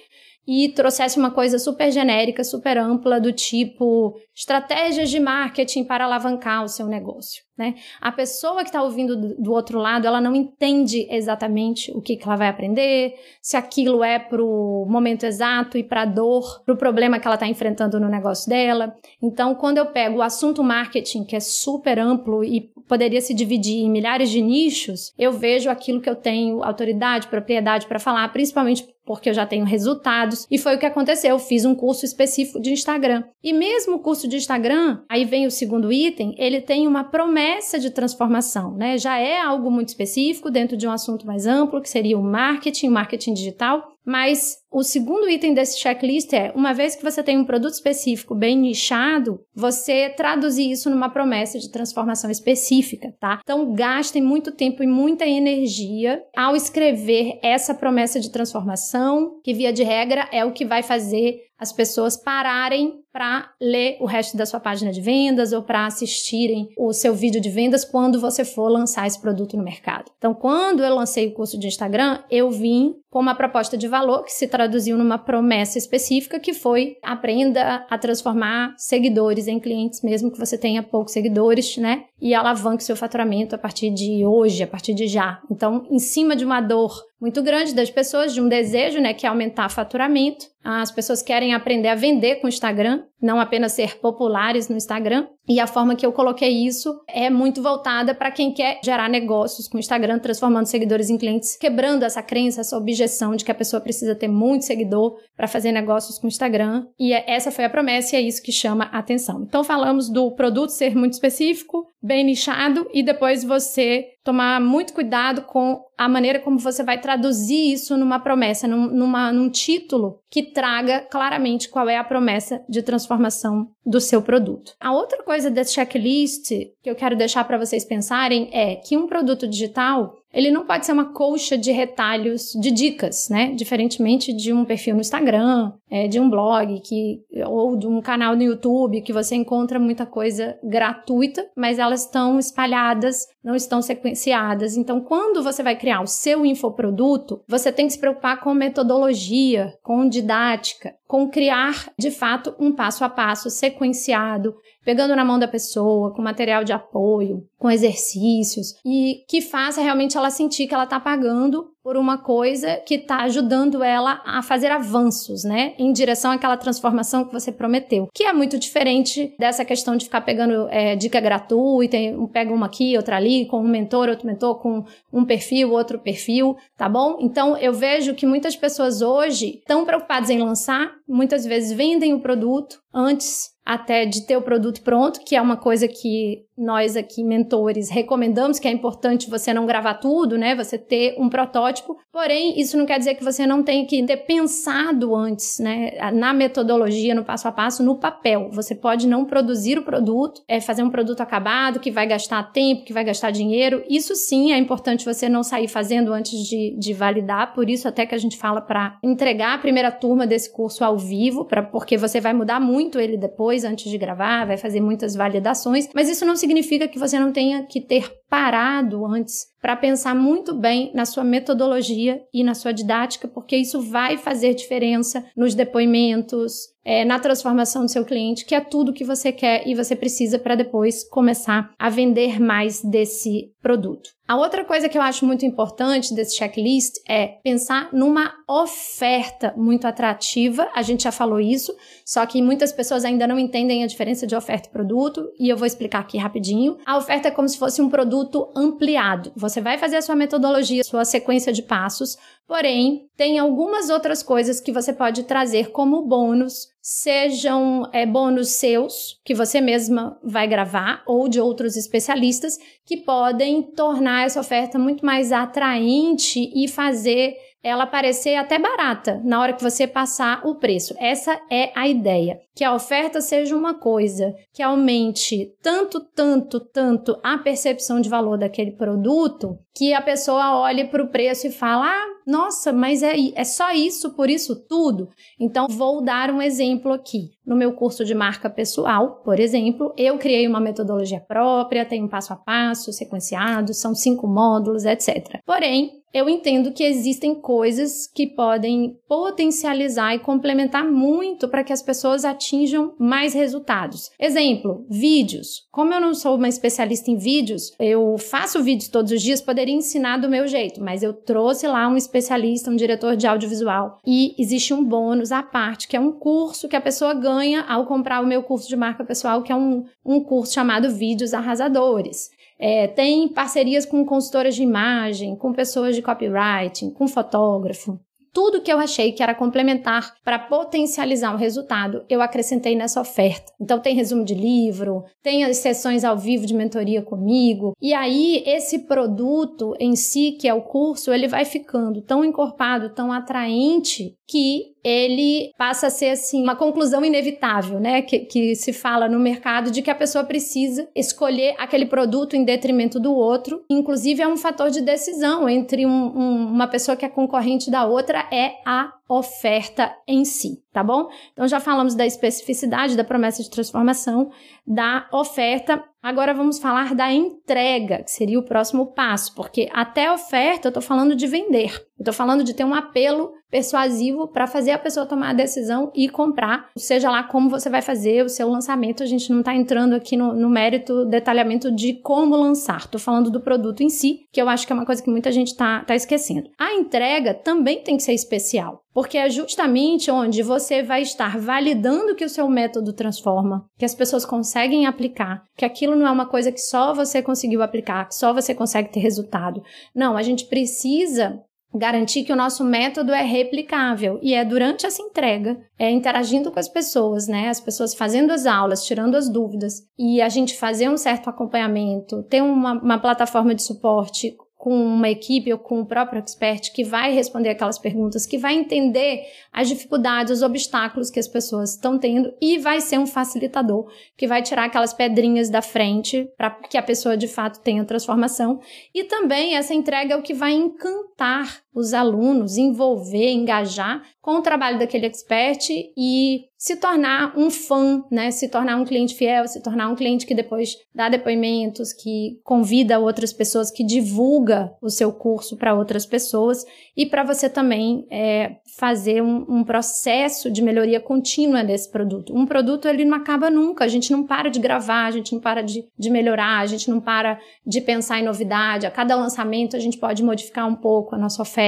e 0.46 0.68
trouxesse 0.68 1.18
uma 1.18 1.30
coisa 1.30 1.58
super 1.58 1.90
genérica, 1.90 2.44
super 2.44 2.78
ampla, 2.78 3.20
do 3.20 3.32
tipo 3.32 4.14
estratégias 4.34 5.10
de 5.10 5.20
marketing 5.20 5.84
para 5.84 6.04
alavancar 6.04 6.64
o 6.64 6.68
seu 6.68 6.86
negócio. 6.86 7.42
Né? 7.56 7.74
A 8.00 8.10
pessoa 8.10 8.62
que 8.62 8.70
está 8.70 8.82
ouvindo 8.82 9.14
do, 9.14 9.52
outro 9.52 9.78
lado, 9.78 10.06
ela 10.06 10.18
não 10.18 10.34
entende 10.34 11.06
exatamente 11.10 11.92
o 11.94 12.00
que, 12.00 12.16
que 12.16 12.26
ela 12.26 12.36
vai 12.36 12.48
aprender, 12.48 13.14
se 13.42 13.54
aquilo 13.54 14.02
é 14.02 14.18
para 14.18 14.42
o 14.42 14.86
momento 14.88 15.26
exato 15.26 15.76
e 15.76 15.84
para 15.84 16.02
a 16.02 16.06
dor, 16.06 16.62
para 16.64 16.74
o 16.74 16.78
problema 16.78 17.18
que 17.18 17.26
ela 17.26 17.34
está 17.34 17.46
enfrentando 17.46 18.00
no 18.00 18.08
negócio 18.08 18.48
dela. 18.48 18.96
Então, 19.22 19.54
quando 19.54 19.76
eu 19.76 19.86
pego 19.86 20.18
o 20.18 20.22
assunto 20.22 20.64
marketing, 20.64 21.24
que 21.24 21.36
é 21.36 21.40
super 21.40 21.98
amplo 21.98 22.42
e 22.42 22.70
poderia 22.88 23.20
se 23.20 23.34
dividir 23.34 23.84
em 23.84 23.90
milhares 23.90 24.30
de 24.30 24.40
nichos, 24.40 25.12
eu 25.18 25.30
vejo 25.30 25.68
aquilo 25.68 26.00
que 26.00 26.08
eu 26.08 26.16
tenho 26.16 26.64
autoridade, 26.64 27.28
propriedade 27.28 27.86
para 27.86 27.98
falar, 27.98 28.26
principalmente 28.32 28.88
porque 29.04 29.28
eu 29.28 29.34
já 29.34 29.44
tenho 29.44 29.64
resultados. 29.64 30.46
E 30.50 30.56
foi 30.56 30.76
o 30.76 30.78
que 30.78 30.86
aconteceu. 30.86 31.30
Eu 31.30 31.38
fiz 31.38 31.64
um 31.64 31.74
curso 31.74 32.04
específico 32.04 32.60
de 32.60 32.70
Instagram. 32.70 33.24
E 33.42 33.52
mesmo 33.52 33.96
o 33.96 33.98
curso 33.98 34.28
de 34.28 34.36
Instagram, 34.36 35.00
aí 35.08 35.24
vem 35.24 35.46
o 35.46 35.50
segundo 35.50 35.92
item, 35.92 36.34
ele 36.38 36.60
tem 36.60 36.86
uma 36.86 37.02
promessa 37.02 37.49
promessa 37.50 37.78
de 37.80 37.90
transformação, 37.90 38.76
né? 38.76 38.96
Já 38.96 39.18
é 39.18 39.40
algo 39.40 39.70
muito 39.70 39.88
específico 39.88 40.50
dentro 40.50 40.76
de 40.76 40.86
um 40.86 40.92
assunto 40.92 41.26
mais 41.26 41.46
amplo, 41.46 41.80
que 41.80 41.88
seria 41.88 42.18
o 42.18 42.22
marketing, 42.22 42.88
o 42.88 42.92
marketing 42.92 43.34
digital, 43.34 43.90
mas 44.04 44.58
o 44.70 44.82
segundo 44.82 45.28
item 45.28 45.52
desse 45.52 45.78
checklist 45.78 46.32
é, 46.32 46.52
uma 46.54 46.72
vez 46.72 46.94
que 46.94 47.02
você 47.02 47.22
tem 47.22 47.38
um 47.38 47.44
produto 47.44 47.74
específico 47.74 48.34
bem 48.34 48.56
nichado, 48.56 49.40
você 49.54 50.08
traduzir 50.10 50.70
isso 50.70 50.88
numa 50.88 51.10
promessa 51.10 51.58
de 51.58 51.70
transformação 51.70 52.30
específica, 52.30 53.12
tá? 53.20 53.40
Então, 53.42 53.72
gastem 53.74 54.22
muito 54.22 54.52
tempo 54.52 54.82
e 54.82 54.86
muita 54.86 55.26
energia 55.26 56.22
ao 56.36 56.54
escrever 56.54 57.38
essa 57.42 57.74
promessa 57.74 58.20
de 58.20 58.30
transformação, 58.30 59.40
que 59.42 59.52
via 59.52 59.72
de 59.72 59.82
regra 59.82 60.28
é 60.32 60.44
o 60.44 60.52
que 60.52 60.64
vai 60.64 60.82
fazer 60.82 61.50
as 61.58 61.72
pessoas 61.72 62.16
pararem 62.16 62.94
para 63.12 63.50
ler 63.60 63.96
o 64.00 64.06
resto 64.06 64.36
da 64.36 64.46
sua 64.46 64.60
página 64.60 64.92
de 64.92 65.00
vendas 65.00 65.52
ou 65.52 65.62
para 65.62 65.86
assistirem 65.86 66.68
o 66.76 66.92
seu 66.92 67.14
vídeo 67.14 67.40
de 67.40 67.50
vendas 67.50 67.84
quando 67.84 68.20
você 68.20 68.44
for 68.44 68.68
lançar 68.68 69.06
esse 69.06 69.20
produto 69.20 69.56
no 69.56 69.64
mercado. 69.64 70.10
Então, 70.18 70.32
quando 70.32 70.84
eu 70.84 70.94
lancei 70.94 71.26
o 71.26 71.34
curso 71.34 71.58
de 71.58 71.66
Instagram, 71.66 72.20
eu 72.30 72.50
vim 72.50 72.94
com 73.10 73.18
uma 73.18 73.34
proposta 73.34 73.76
de 73.76 73.88
valor 73.88 74.24
que 74.24 74.32
se 74.32 74.46
traduziu 74.46 74.96
numa 74.96 75.18
promessa 75.18 75.76
específica 75.76 76.38
que 76.38 76.54
foi 76.54 76.96
aprenda 77.02 77.84
a 77.90 77.98
transformar 77.98 78.74
seguidores 78.76 79.48
em 79.48 79.58
clientes, 79.58 80.02
mesmo 80.02 80.30
que 80.30 80.38
você 80.38 80.56
tenha 80.56 80.82
poucos 80.82 81.12
seguidores, 81.12 81.76
né? 81.76 82.04
E 82.20 82.34
alavanque 82.34 82.84
seu 82.84 82.94
faturamento 82.94 83.54
a 83.54 83.58
partir 83.58 83.90
de 83.90 84.24
hoje, 84.24 84.62
a 84.62 84.66
partir 84.66 84.94
de 84.94 85.08
já. 85.08 85.40
Então, 85.50 85.84
em 85.90 85.98
cima 85.98 86.36
de 86.36 86.44
uma 86.44 86.60
dor 86.60 87.10
muito 87.20 87.42
grande 87.42 87.74
das 87.74 87.90
pessoas, 87.90 88.32
de 88.32 88.40
um 88.40 88.48
desejo, 88.48 88.98
né, 88.98 89.12
que 89.12 89.26
é 89.26 89.28
aumentar 89.28 89.68
faturamento. 89.68 90.46
As 90.64 90.90
pessoas 90.90 91.20
querem 91.20 91.52
aprender 91.52 91.88
a 91.88 91.94
vender 91.94 92.36
com 92.36 92.46
o 92.46 92.48
Instagram, 92.48 92.99
não 93.20 93.40
apenas 93.40 93.72
ser 93.72 93.98
populares 93.98 94.68
no 94.68 94.76
Instagram. 94.76 95.28
E 95.50 95.58
a 95.58 95.66
forma 95.66 95.96
que 95.96 96.06
eu 96.06 96.12
coloquei 96.12 96.64
isso 96.64 97.00
é 97.08 97.28
muito 97.28 97.60
voltada 97.60 98.14
para 98.14 98.30
quem 98.30 98.54
quer 98.54 98.78
gerar 98.84 99.08
negócios 99.08 99.66
com 99.66 99.78
o 99.78 99.80
Instagram, 99.80 100.20
transformando 100.20 100.66
seguidores 100.66 101.10
em 101.10 101.18
clientes, 101.18 101.56
quebrando 101.56 102.04
essa 102.04 102.22
crença, 102.22 102.60
essa 102.60 102.76
objeção 102.76 103.34
de 103.34 103.44
que 103.44 103.50
a 103.50 103.54
pessoa 103.54 103.80
precisa 103.80 104.14
ter 104.14 104.28
muito 104.28 104.64
seguidor 104.64 105.16
para 105.36 105.48
fazer 105.48 105.72
negócios 105.72 106.20
com 106.20 106.26
o 106.26 106.28
Instagram. 106.28 106.86
E 106.96 107.12
é, 107.12 107.24
essa 107.26 107.50
foi 107.50 107.64
a 107.64 107.70
promessa 107.70 108.14
e 108.14 108.18
é 108.20 108.22
isso 108.22 108.40
que 108.40 108.52
chama 108.52 108.88
a 108.92 108.98
atenção. 109.00 109.42
Então 109.42 109.64
falamos 109.64 110.08
do 110.08 110.30
produto 110.36 110.70
ser 110.70 110.94
muito 110.94 111.14
específico, 111.14 111.84
bem 112.00 112.24
nichado 112.24 112.88
e 112.94 113.02
depois 113.02 113.42
você 113.42 114.06
tomar 114.24 114.60
muito 114.60 114.92
cuidado 114.92 115.42
com 115.42 115.82
a 115.96 116.08
maneira 116.08 116.38
como 116.38 116.58
você 116.58 116.82
vai 116.82 117.00
traduzir 117.00 117.72
isso 117.72 117.96
numa 117.96 118.18
promessa, 118.18 118.68
num, 118.68 118.86
numa, 118.86 119.32
num 119.32 119.50
título 119.50 120.18
que 120.30 120.42
traga 120.42 121.00
claramente 121.10 121.68
qual 121.68 121.88
é 121.88 121.96
a 121.96 122.04
promessa 122.04 122.62
de 122.68 122.82
transformação 122.82 123.68
do 123.84 124.00
seu 124.00 124.22
produto. 124.22 124.72
A 124.80 124.92
outra 124.92 125.22
coisa 125.22 125.39
desse 125.48 125.74
checklist 125.74 126.48
que 126.82 126.90
eu 126.90 126.96
quero 126.96 127.16
deixar 127.16 127.44
para 127.44 127.56
vocês 127.56 127.84
pensarem 127.84 128.50
é 128.52 128.74
que 128.76 128.96
um 128.96 129.06
produto 129.06 129.46
digital 129.46 130.16
ele 130.32 130.50
não 130.50 130.66
pode 130.66 130.86
ser 130.86 130.92
uma 130.92 131.12
colcha 131.12 131.56
de 131.56 131.72
retalhos 131.72 132.52
de 132.60 132.70
dicas, 132.70 133.28
né? 133.28 133.52
Diferentemente 133.54 134.32
de 134.32 134.52
um 134.52 134.64
perfil 134.64 134.94
no 134.94 135.00
Instagram, 135.00 135.72
é, 135.90 136.06
de 136.06 136.20
um 136.20 136.30
blog 136.30 136.80
que, 136.80 137.22
ou 137.46 137.76
de 137.76 137.86
um 137.86 138.00
canal 138.00 138.36
no 138.36 138.42
YouTube 138.42 139.02
que 139.02 139.12
você 139.12 139.34
encontra 139.34 139.78
muita 139.78 140.06
coisa 140.06 140.58
gratuita, 140.62 141.46
mas 141.56 141.78
elas 141.78 142.04
estão 142.04 142.38
espalhadas, 142.38 143.26
não 143.42 143.56
estão 143.56 143.82
sequenciadas. 143.82 144.76
Então, 144.76 145.00
quando 145.00 145.42
você 145.42 145.62
vai 145.62 145.76
criar 145.76 146.00
o 146.00 146.06
seu 146.06 146.46
infoproduto, 146.46 147.42
você 147.48 147.72
tem 147.72 147.86
que 147.86 147.94
se 147.94 147.98
preocupar 147.98 148.40
com 148.40 148.54
metodologia, 148.54 149.74
com 149.82 150.08
didática, 150.08 150.94
com 151.06 151.28
criar 151.28 151.90
de 151.98 152.10
fato 152.10 152.54
um 152.58 152.70
passo 152.70 153.04
a 153.04 153.08
passo 153.08 153.50
sequenciado, 153.50 154.54
pegando 154.84 155.16
na 155.16 155.24
mão 155.24 155.38
da 155.38 155.48
pessoa, 155.48 156.14
com 156.14 156.22
material 156.22 156.62
de 156.62 156.72
apoio, 156.72 157.44
com 157.58 157.70
exercícios 157.70 158.74
e 158.84 159.24
que 159.28 159.40
faça 159.40 159.82
realmente 159.82 160.16
ela 160.16 160.30
sentir 160.30 160.68
que 160.68 160.74
ela 160.74 160.84
está 160.84 161.00
pagando 161.00 161.66
por 161.90 161.96
uma 161.96 162.18
coisa 162.18 162.76
que 162.86 162.94
está 162.94 163.16
ajudando 163.22 163.82
ela 163.82 164.22
a 164.24 164.44
fazer 164.44 164.70
avanços, 164.70 165.42
né, 165.42 165.74
em 165.76 165.92
direção 165.92 166.30
àquela 166.30 166.56
transformação 166.56 167.24
que 167.24 167.32
você 167.32 167.50
prometeu, 167.50 168.06
que 168.14 168.22
é 168.22 168.32
muito 168.32 168.60
diferente 168.60 169.34
dessa 169.36 169.64
questão 169.64 169.96
de 169.96 170.04
ficar 170.04 170.20
pegando 170.20 170.68
é, 170.70 170.94
dica 170.94 171.20
gratuita, 171.20 171.96
pega 172.32 172.54
uma 172.54 172.66
aqui, 172.66 172.96
outra 172.96 173.16
ali, 173.16 173.44
com 173.46 173.58
um 173.58 173.68
mentor, 173.68 174.08
outro 174.08 174.24
mentor, 174.24 174.60
com 174.60 174.84
um 175.12 175.24
perfil, 175.24 175.72
outro 175.72 175.98
perfil, 175.98 176.56
tá 176.76 176.88
bom? 176.88 177.16
Então 177.18 177.56
eu 177.56 177.72
vejo 177.72 178.14
que 178.14 178.24
muitas 178.24 178.54
pessoas 178.54 179.02
hoje 179.02 179.58
estão 179.58 179.84
preocupadas 179.84 180.30
em 180.30 180.38
lançar, 180.38 180.92
muitas 181.08 181.44
vezes 181.44 181.76
vendem 181.76 182.14
o 182.14 182.20
produto 182.20 182.80
antes 182.94 183.50
até 183.70 184.04
de 184.04 184.26
ter 184.26 184.36
o 184.36 184.42
produto 184.42 184.82
pronto, 184.82 185.20
que 185.20 185.36
é 185.36 185.40
uma 185.40 185.56
coisa 185.56 185.86
que 185.86 186.44
nós 186.58 186.94
aqui, 186.96 187.24
mentores, 187.24 187.88
recomendamos, 187.88 188.58
que 188.58 188.68
é 188.68 188.70
importante 188.70 189.30
você 189.30 189.54
não 189.54 189.64
gravar 189.64 189.94
tudo, 189.94 190.36
né? 190.36 190.54
Você 190.54 190.76
ter 190.76 191.14
um 191.18 191.28
protótipo. 191.28 191.96
Porém, 192.12 192.60
isso 192.60 192.76
não 192.76 192.84
quer 192.84 192.98
dizer 192.98 193.14
que 193.14 193.24
você 193.24 193.46
não 193.46 193.62
tenha 193.62 193.86
que 193.86 194.04
ter 194.04 194.18
pensado 194.18 195.14
antes, 195.14 195.58
né? 195.58 195.92
Na 196.12 196.34
metodologia, 196.34 197.14
no 197.14 197.24
passo 197.24 197.48
a 197.48 197.52
passo, 197.52 197.82
no 197.82 197.98
papel. 197.98 198.50
Você 198.52 198.74
pode 198.74 199.06
não 199.06 199.24
produzir 199.24 199.78
o 199.78 199.84
produto, 199.84 200.42
é 200.46 200.60
fazer 200.60 200.82
um 200.82 200.90
produto 200.90 201.22
acabado, 201.22 201.80
que 201.80 201.90
vai 201.90 202.06
gastar 202.06 202.42
tempo, 202.52 202.84
que 202.84 202.92
vai 202.92 203.04
gastar 203.04 203.30
dinheiro. 203.30 203.82
Isso 203.88 204.14
sim 204.14 204.52
é 204.52 204.58
importante 204.58 205.04
você 205.04 205.28
não 205.28 205.42
sair 205.42 205.68
fazendo 205.68 206.12
antes 206.12 206.38
de, 206.40 206.76
de 206.76 206.92
validar. 206.92 207.54
Por 207.54 207.70
isso, 207.70 207.88
até 207.88 208.04
que 208.04 208.14
a 208.14 208.18
gente 208.18 208.36
fala 208.36 208.60
para 208.60 208.98
entregar 209.02 209.54
a 209.54 209.58
primeira 209.58 209.90
turma 209.90 210.26
desse 210.26 210.52
curso 210.52 210.84
ao 210.84 210.98
vivo, 210.98 211.46
pra, 211.46 211.62
porque 211.62 211.96
você 211.96 212.20
vai 212.20 212.34
mudar 212.34 212.60
muito 212.60 212.98
ele 212.98 213.16
depois, 213.16 213.59
antes 213.64 213.90
de 213.90 213.98
gravar, 213.98 214.46
vai 214.46 214.56
fazer 214.56 214.80
muitas 214.80 215.14
validações. 215.14 215.88
Mas 215.94 216.08
isso 216.08 216.24
não 216.24 216.36
significa 216.36 216.88
que 216.88 216.98
você 216.98 217.18
não 217.18 217.32
tenha 217.32 217.64
que 217.64 217.80
ter 217.80 218.19
parado 218.30 219.04
antes 219.04 219.50
para 219.60 219.76
pensar 219.76 220.14
muito 220.14 220.54
bem 220.54 220.90
na 220.94 221.04
sua 221.04 221.22
metodologia 221.22 222.22
e 222.32 222.42
na 222.42 222.54
sua 222.54 222.72
didática, 222.72 223.28
porque 223.28 223.56
isso 223.56 223.82
vai 223.82 224.16
fazer 224.16 224.54
diferença 224.54 225.22
nos 225.36 225.54
depoimentos, 225.54 226.70
é, 226.82 227.04
na 227.04 227.18
transformação 227.18 227.84
do 227.84 227.90
seu 227.90 228.04
cliente, 228.04 228.46
que 228.46 228.54
é 228.54 228.60
tudo 228.60 228.92
que 228.92 229.04
você 229.04 229.30
quer 229.30 229.66
e 229.68 229.74
você 229.74 229.94
precisa 229.94 230.38
para 230.38 230.54
depois 230.54 231.06
começar 231.06 231.74
a 231.78 231.90
vender 231.90 232.40
mais 232.40 232.82
desse 232.82 233.52
produto. 233.60 234.08
A 234.26 234.36
outra 234.36 234.64
coisa 234.64 234.88
que 234.88 234.96
eu 234.96 235.02
acho 235.02 235.26
muito 235.26 235.44
importante 235.44 236.14
desse 236.14 236.36
checklist 236.36 236.94
é 237.06 237.38
pensar 237.42 237.88
numa 237.92 238.32
oferta 238.48 239.52
muito 239.56 239.86
atrativa. 239.86 240.70
A 240.72 240.82
gente 240.82 241.02
já 241.02 241.12
falou 241.12 241.40
isso, 241.40 241.74
só 242.06 242.24
que 242.24 242.40
muitas 242.40 242.72
pessoas 242.72 243.04
ainda 243.04 243.26
não 243.26 243.38
entendem 243.38 243.82
a 243.82 243.88
diferença 243.88 244.26
de 244.26 244.36
oferta 244.36 244.68
e 244.68 244.72
produto, 244.72 245.28
e 245.38 245.48
eu 245.48 245.56
vou 245.56 245.66
explicar 245.66 245.98
aqui 245.98 246.16
rapidinho. 246.16 246.78
A 246.86 246.96
oferta 246.96 247.26
é 247.26 247.30
como 247.32 247.48
se 247.48 247.58
fosse 247.58 247.82
um 247.82 247.90
produto 247.90 248.19
ampliado. 248.56 249.32
Você 249.36 249.60
vai 249.60 249.78
fazer 249.78 249.96
a 249.96 250.02
sua 250.02 250.16
metodologia, 250.16 250.82
sua 250.82 251.04
sequência 251.04 251.52
de 251.52 251.62
passos, 251.62 252.16
porém, 252.46 253.08
tem 253.16 253.38
algumas 253.38 253.90
outras 253.90 254.22
coisas 254.22 254.60
que 254.60 254.72
você 254.72 254.92
pode 254.92 255.24
trazer 255.24 255.70
como 255.70 256.06
bônus 256.06 256.70
sejam 256.82 257.88
é, 257.92 258.06
bônus 258.06 258.52
seus, 258.52 259.20
que 259.24 259.34
você 259.34 259.60
mesma 259.60 260.18
vai 260.24 260.48
gravar, 260.48 261.02
ou 261.06 261.28
de 261.28 261.40
outros 261.40 261.76
especialistas, 261.76 262.58
que 262.86 262.96
podem 262.96 263.62
tornar 263.62 264.24
essa 264.24 264.40
oferta 264.40 264.78
muito 264.78 265.04
mais 265.04 265.30
atraente 265.30 266.50
e 266.54 266.66
fazer 266.66 267.36
ela 267.62 267.86
parecer 267.86 268.36
até 268.36 268.58
barata 268.58 269.20
na 269.24 269.40
hora 269.40 269.52
que 269.52 269.62
você 269.62 269.86
passar 269.86 270.46
o 270.46 270.54
preço. 270.54 270.94
Essa 270.98 271.38
é 271.50 271.70
a 271.74 271.86
ideia. 271.86 272.40
Que 272.54 272.64
a 272.64 272.74
oferta 272.74 273.20
seja 273.20 273.56
uma 273.56 273.74
coisa 273.74 274.34
que 274.52 274.62
aumente 274.62 275.52
tanto, 275.62 276.00
tanto, 276.00 276.60
tanto 276.60 277.18
a 277.22 277.38
percepção 277.38 278.00
de 278.00 278.08
valor 278.08 278.38
daquele 278.38 278.72
produto 278.72 279.58
que 279.74 279.94
a 279.94 280.02
pessoa 280.02 280.60
olhe 280.60 280.84
para 280.84 281.02
o 281.02 281.08
preço 281.08 281.46
e 281.46 281.50
fala: 281.50 281.86
ah, 281.86 282.06
nossa, 282.26 282.72
mas 282.72 283.02
é, 283.02 283.14
é 283.34 283.44
só 283.44 283.72
isso 283.72 284.14
por 284.14 284.28
isso 284.28 284.56
tudo? 284.68 285.08
Então, 285.38 285.66
vou 285.68 286.02
dar 286.02 286.30
um 286.30 286.42
exemplo 286.42 286.92
aqui. 286.92 287.30
No 287.46 287.56
meu 287.56 287.72
curso 287.72 288.04
de 288.04 288.14
marca 288.14 288.50
pessoal, 288.50 289.22
por 289.24 289.40
exemplo, 289.40 289.92
eu 289.96 290.18
criei 290.18 290.46
uma 290.46 290.60
metodologia 290.60 291.20
própria, 291.20 291.84
tem 291.84 292.02
um 292.02 292.08
passo 292.08 292.32
a 292.32 292.36
passo 292.36 292.92
sequenciado, 292.92 293.74
são 293.74 293.94
cinco 293.94 294.26
módulos, 294.26 294.84
etc. 294.84 295.40
Porém, 295.44 295.99
eu 296.12 296.28
entendo 296.28 296.72
que 296.72 296.84
existem 296.84 297.34
coisas 297.34 298.06
que 298.06 298.26
podem 298.26 298.96
potencializar 299.08 300.14
e 300.14 300.18
complementar 300.18 300.84
muito 300.84 301.48
para 301.48 301.62
que 301.62 301.72
as 301.72 301.82
pessoas 301.82 302.24
atinjam 302.24 302.94
mais 302.98 303.32
resultados. 303.32 304.10
Exemplo, 304.18 304.84
vídeos. 304.88 305.68
Como 305.70 305.94
eu 305.94 306.00
não 306.00 306.14
sou 306.14 306.36
uma 306.36 306.48
especialista 306.48 307.10
em 307.10 307.16
vídeos, 307.16 307.72
eu 307.78 308.16
faço 308.18 308.62
vídeos 308.62 308.88
todos 308.88 309.12
os 309.12 309.22
dias, 309.22 309.40
poderia 309.40 309.74
ensinar 309.74 310.16
do 310.16 310.28
meu 310.28 310.46
jeito, 310.46 310.82
mas 310.82 311.02
eu 311.02 311.12
trouxe 311.12 311.66
lá 311.66 311.88
um 311.88 311.96
especialista, 311.96 312.70
um 312.70 312.76
diretor 312.76 313.16
de 313.16 313.26
audiovisual, 313.26 313.98
e 314.06 314.34
existe 314.38 314.74
um 314.74 314.84
bônus 314.84 315.32
à 315.32 315.42
parte, 315.42 315.86
que 315.86 315.96
é 315.96 316.00
um 316.00 316.12
curso 316.12 316.68
que 316.68 316.76
a 316.76 316.80
pessoa 316.80 317.14
ganha 317.14 317.62
ao 317.62 317.86
comprar 317.86 318.20
o 318.20 318.26
meu 318.26 318.42
curso 318.42 318.68
de 318.68 318.76
marca 318.76 319.04
pessoal, 319.04 319.42
que 319.42 319.52
é 319.52 319.56
um, 319.56 319.84
um 320.04 320.20
curso 320.20 320.54
chamado 320.54 320.90
Vídeos 320.90 321.32
Arrasadores. 321.32 322.30
É, 322.60 322.86
tem 322.86 323.26
parcerias 323.28 323.86
com 323.86 324.04
consultoras 324.04 324.54
de 324.54 324.62
imagem, 324.62 325.34
com 325.34 325.52
pessoas 325.52 325.96
de 325.96 326.02
copywriting, 326.02 326.90
com 326.90 327.08
fotógrafo, 327.08 327.98
tudo 328.32 328.60
que 328.60 328.72
eu 328.72 328.78
achei 328.78 329.12
que 329.12 329.22
era 329.22 329.34
complementar 329.34 330.14
para 330.24 330.38
potencializar 330.38 331.34
o 331.34 331.38
resultado, 331.38 332.04
eu 332.08 332.22
acrescentei 332.22 332.76
nessa 332.76 333.00
oferta. 333.00 333.52
Então 333.60 333.80
tem 333.80 333.94
resumo 333.94 334.24
de 334.24 334.34
livro, 334.34 335.04
tem 335.22 335.44
as 335.44 335.56
sessões 335.58 336.04
ao 336.04 336.16
vivo 336.16 336.46
de 336.46 336.54
mentoria 336.54 337.02
comigo, 337.02 337.72
e 337.80 337.92
aí 337.92 338.42
esse 338.46 338.80
produto 338.86 339.74
em 339.80 339.96
si, 339.96 340.32
que 340.32 340.48
é 340.48 340.54
o 340.54 340.62
curso, 340.62 341.12
ele 341.12 341.26
vai 341.26 341.44
ficando 341.44 342.02
tão 342.02 342.24
encorpado, 342.24 342.94
tão 342.94 343.12
atraente 343.12 344.14
que 344.28 344.74
ele 344.82 345.52
passa 345.56 345.88
a 345.88 345.90
ser 345.90 346.10
assim 346.10 346.42
uma 346.42 346.56
conclusão 346.56 347.04
inevitável, 347.04 347.78
né? 347.78 348.02
Que, 348.02 348.20
que 348.20 348.54
se 348.54 348.72
fala 348.72 349.08
no 349.08 349.18
mercado 349.18 349.70
de 349.70 349.82
que 349.82 349.90
a 349.90 349.94
pessoa 349.94 350.24
precisa 350.24 350.88
escolher 350.94 351.54
aquele 351.58 351.86
produto 351.86 352.34
em 352.34 352.44
detrimento 352.44 352.98
do 352.98 353.12
outro. 353.12 353.62
Inclusive, 353.68 354.22
é 354.22 354.28
um 354.28 354.36
fator 354.36 354.70
de 354.70 354.80
decisão 354.80 355.48
entre 355.48 355.86
um, 355.86 355.90
um, 355.90 356.46
uma 356.48 356.66
pessoa 356.66 356.96
que 356.96 357.04
é 357.04 357.08
concorrente 357.08 357.70
da 357.70 357.84
outra 357.84 358.26
é 358.32 358.54
a 358.66 358.92
oferta 359.10 359.92
em 360.06 360.24
si, 360.24 360.62
tá 360.72 360.84
bom? 360.84 361.08
Então 361.32 361.48
já 361.48 361.58
falamos 361.58 361.96
da 361.96 362.06
especificidade 362.06 362.96
da 362.96 363.02
promessa 363.02 363.42
de 363.42 363.50
transformação, 363.50 364.30
da 364.64 365.08
oferta. 365.12 365.82
Agora 366.00 366.32
vamos 366.32 366.60
falar 366.60 366.94
da 366.94 367.12
entrega, 367.12 368.04
que 368.04 368.10
seria 368.10 368.38
o 368.38 368.44
próximo 368.44 368.86
passo, 368.94 369.34
porque 369.34 369.68
até 369.72 370.12
oferta 370.12 370.68
eu 370.68 370.70
estou 370.70 370.82
falando 370.82 371.16
de 371.16 371.26
vender. 371.26 371.74
Eu 371.98 372.02
estou 372.02 372.14
falando 372.14 372.44
de 372.44 372.54
ter 372.54 372.64
um 372.64 372.72
apelo 372.72 373.32
persuasivo 373.50 374.28
para 374.28 374.46
fazer 374.46 374.70
a 374.70 374.78
pessoa 374.78 375.04
tomar 375.04 375.30
a 375.30 375.34
decisão 375.34 375.90
e 375.94 376.08
comprar, 376.08 376.70
seja 376.76 377.10
lá 377.10 377.24
como 377.24 377.50
você 377.50 377.68
vai 377.68 377.82
fazer 377.82 378.24
o 378.24 378.28
seu 378.28 378.48
lançamento. 378.48 379.02
A 379.02 379.06
gente 379.06 379.30
não 379.30 379.40
está 379.40 379.54
entrando 379.54 379.94
aqui 379.94 380.16
no, 380.16 380.32
no, 380.32 380.48
mérito, 380.48 381.04
detalhamento 381.04 381.70
de 381.70 381.94
como 381.94 382.36
lançar. 382.36 382.78
Estou 382.78 383.00
falando 383.00 383.30
do 383.30 383.40
produto 383.40 383.82
em 383.82 383.90
si, 383.90 384.20
que 384.32 384.40
eu 384.40 384.48
acho 384.48 384.66
que 384.66 384.72
é 384.72 384.76
uma 384.76 384.86
coisa 384.86 385.02
que 385.02 385.10
muita 385.10 385.32
gente 385.32 385.48
está 385.48 385.84
tá 385.84 385.94
esquecendo. 385.94 386.48
A 386.58 386.74
entrega 386.74 387.34
também 387.34 387.82
tem 387.82 387.96
que 387.96 388.02
ser 388.02 388.14
especial. 388.14 388.84
Porque 388.92 389.16
é 389.16 389.30
justamente 389.30 390.10
onde 390.10 390.42
você 390.42 390.82
vai 390.82 391.02
estar 391.02 391.38
validando 391.38 392.14
que 392.14 392.24
o 392.24 392.28
seu 392.28 392.48
método 392.48 392.92
transforma, 392.92 393.64
que 393.78 393.84
as 393.84 393.94
pessoas 393.94 394.24
conseguem 394.24 394.86
aplicar, 394.86 395.44
que 395.56 395.64
aquilo 395.64 395.94
não 395.94 396.06
é 396.06 396.10
uma 396.10 396.26
coisa 396.26 396.50
que 396.50 396.60
só 396.60 396.92
você 396.92 397.22
conseguiu 397.22 397.62
aplicar, 397.62 398.08
que 398.08 398.14
só 398.14 398.32
você 398.32 398.54
consegue 398.54 398.92
ter 398.92 399.00
resultado. 399.00 399.62
Não, 399.94 400.16
a 400.16 400.22
gente 400.22 400.46
precisa 400.46 401.40
garantir 401.72 402.24
que 402.24 402.32
o 402.32 402.36
nosso 402.36 402.64
método 402.64 403.12
é 403.12 403.22
replicável 403.22 404.18
e 404.22 404.34
é 404.34 404.44
durante 404.44 404.86
essa 404.86 405.00
entrega, 405.00 405.56
é 405.78 405.90
interagindo 405.90 406.50
com 406.50 406.58
as 406.58 406.68
pessoas, 406.68 407.28
né? 407.28 407.48
As 407.48 407.60
pessoas 407.60 407.94
fazendo 407.94 408.32
as 408.32 408.44
aulas, 408.44 408.84
tirando 408.84 409.14
as 409.14 409.28
dúvidas 409.28 409.82
e 409.98 410.20
a 410.20 410.28
gente 410.28 410.58
fazer 410.58 410.88
um 410.88 410.96
certo 410.96 411.30
acompanhamento, 411.30 412.24
ter 412.24 412.42
uma, 412.42 412.72
uma 412.72 412.98
plataforma 412.98 413.54
de 413.54 413.62
suporte 413.62 414.36
com 414.60 414.74
uma 414.74 415.08
equipe 415.08 415.50
ou 415.50 415.58
com 415.58 415.80
o 415.80 415.86
próprio 415.86 416.18
expert 416.18 416.70
que 416.74 416.84
vai 416.84 417.14
responder 417.14 417.48
aquelas 417.48 417.78
perguntas, 417.78 418.26
que 418.26 418.36
vai 418.36 418.52
entender 418.52 419.22
as 419.50 419.66
dificuldades, 419.66 420.34
os 420.34 420.42
obstáculos 420.42 421.10
que 421.10 421.18
as 421.18 421.26
pessoas 421.26 421.70
estão 421.70 421.98
tendo 421.98 422.30
e 422.42 422.58
vai 422.58 422.78
ser 422.82 422.98
um 422.98 423.06
facilitador 423.06 423.90
que 424.18 424.26
vai 424.26 424.42
tirar 424.42 424.64
aquelas 424.64 424.92
pedrinhas 424.92 425.48
da 425.48 425.62
frente 425.62 426.28
para 426.36 426.50
que 426.50 426.76
a 426.76 426.82
pessoa 426.82 427.16
de 427.16 427.26
fato 427.26 427.60
tenha 427.60 427.86
transformação. 427.86 428.60
E 428.94 429.04
também 429.04 429.56
essa 429.56 429.72
entrega 429.72 430.12
é 430.12 430.16
o 430.18 430.22
que 430.22 430.34
vai 430.34 430.52
encantar 430.52 431.62
os 431.74 431.94
alunos, 431.94 432.56
envolver, 432.56 433.30
engajar 433.30 434.02
com 434.20 434.32
o 434.32 434.42
trabalho 434.42 434.78
daquele 434.78 435.06
expert 435.06 435.70
e 435.70 436.50
se 436.60 436.76
tornar 436.76 437.32
um 437.38 437.50
fã, 437.50 438.04
né? 438.10 438.30
Se 438.30 438.46
tornar 438.46 438.76
um 438.76 438.84
cliente 438.84 439.14
fiel, 439.14 439.48
se 439.48 439.62
tornar 439.62 439.88
um 439.88 439.94
cliente 439.94 440.26
que 440.26 440.34
depois 440.34 440.76
dá 440.94 441.08
depoimentos, 441.08 441.94
que 441.94 442.38
convida 442.44 442.98
outras 442.98 443.32
pessoas, 443.32 443.70
que 443.70 443.82
divulga 443.82 444.70
o 444.82 444.90
seu 444.90 445.10
curso 445.10 445.56
para 445.56 445.74
outras 445.74 446.04
pessoas 446.04 446.62
e 446.94 447.06
para 447.06 447.24
você 447.24 447.48
também 447.48 448.06
é, 448.10 448.56
fazer 448.78 449.22
um, 449.22 449.46
um, 449.48 449.64
processo 449.64 450.50
de 450.50 450.60
melhoria 450.60 451.00
contínua 451.00 451.64
desse 451.64 451.90
produto. 451.90 452.36
Um 452.36 452.44
produto 452.44 452.86
ele 452.86 453.06
não 453.06 453.16
acaba 453.16 453.48
nunca, 453.48 453.86
a 453.86 453.88
gente 453.88 454.12
não 454.12 454.26
para 454.26 454.50
de 454.50 454.60
gravar, 454.60 455.06
a 455.06 455.10
gente 455.12 455.32
não 455.32 455.40
para 455.40 455.62
de, 455.62 455.82
de 455.98 456.10
melhorar, 456.10 456.60
a 456.60 456.66
gente 456.66 456.90
não 456.90 457.00
para 457.00 457.40
de 457.66 457.80
pensar 457.80 458.20
em 458.20 458.24
novidade. 458.24 458.84
A 458.84 458.90
cada 458.90 459.16
lançamento 459.16 459.76
a 459.76 459.80
gente 459.80 459.96
pode 459.96 460.22
modificar 460.22 460.68
um 460.68 460.76
pouco 460.76 461.14
a 461.14 461.18
nossa 461.18 461.40
oferta, 461.40 461.59